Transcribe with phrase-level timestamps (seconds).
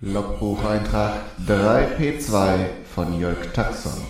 [0.00, 1.14] Logbucheintrag
[1.48, 4.00] 3P2 von Jörg Taxon.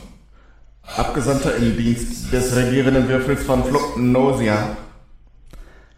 [0.83, 4.77] Abgesandter im Dienst des regierenden Würfels von Fluknosia.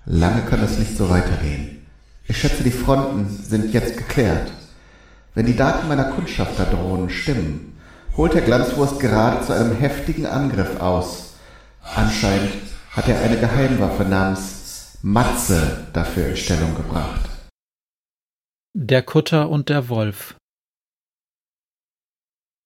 [0.05, 1.85] Lange kann es nicht so weitergehen.
[2.29, 4.53] Ich schätze, die Fronten sind jetzt geklärt.
[5.35, 7.77] Wenn die Daten meiner Kundschafter drohen stimmen,
[8.17, 11.33] holt der Glanzwurst gerade zu einem heftigen Angriff aus.
[11.97, 12.53] Anscheinend
[12.93, 17.30] hat er eine Geheimwaffe namens Matze dafür in Stellung gebracht.
[18.83, 20.37] Der Kutter und der Wolf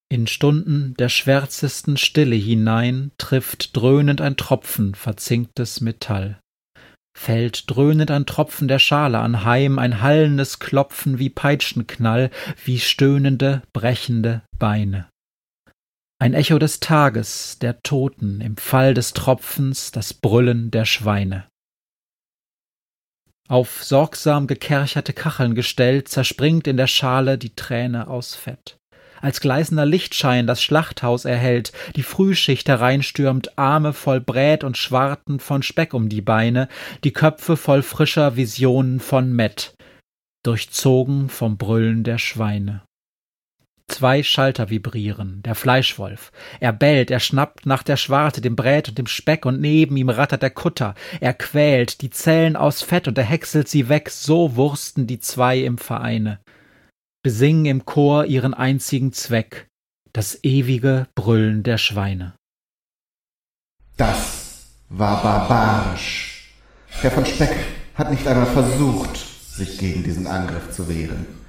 [0.09, 6.39] In Stunden der schwärzesten Stille hinein trifft dröhnend ein Tropfen verzinktes Metall.
[7.19, 12.31] Fällt dröhnend ein Tropfen der Schale anheim, ein hallendes Klopfen wie Peitschenknall,
[12.65, 15.09] wie stöhnende, brechende Beine.
[16.21, 21.49] Ein Echo des Tages, der Toten, im Fall des Tropfens das Brüllen der Schweine.
[23.49, 28.79] Auf sorgsam gekercherte Kacheln gestellt, zerspringt in der Schale die Träne aus Fett.
[29.21, 35.63] Als gleißender Lichtschein das Schlachthaus erhellt, die Frühschicht hereinstürmt, Arme voll Brät und Schwarten von
[35.63, 36.69] Speck um die Beine,
[37.05, 39.75] die Köpfe voll frischer Visionen von Mett,
[40.43, 42.83] durchzogen vom Brüllen der Schweine.
[43.95, 46.33] Zwei Schalter vibrieren, der Fleischwolf.
[46.59, 50.09] Er bellt, er schnappt nach der Schwarte, dem Brät und dem Speck, und neben ihm
[50.09, 50.97] rattert der Kutter.
[51.21, 55.61] Er quält die Zellen aus Fett und er häckselt sie weg, so wursten die zwei
[55.61, 56.41] im Vereine.
[57.23, 59.69] Besingen im Chor ihren einzigen Zweck,
[60.13, 62.35] das ewige Brüllen der Schweine.
[63.97, 66.53] Das war barbarisch.
[67.01, 67.55] Herr von Speck
[67.95, 69.17] hat nicht einmal versucht,
[69.55, 71.44] sich gegen diesen Angriff zu wehren.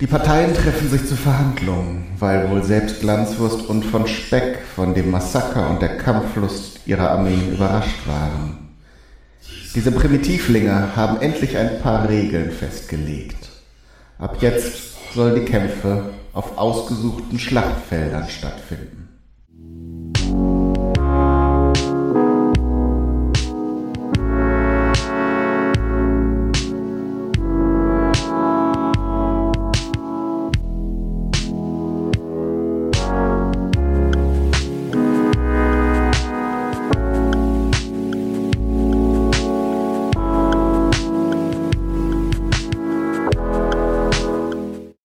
[0.00, 5.12] Die Parteien treffen sich zu Verhandlungen, weil wohl selbst Glanzwurst und von Speck von dem
[5.12, 8.74] Massaker und der Kampflust ihrer Armeen überrascht waren.
[9.76, 13.50] Diese Primitivlinge haben endlich ein paar Regeln festgelegt.
[14.18, 19.13] Ab jetzt sollen die Kämpfe auf ausgesuchten Schlachtfeldern stattfinden.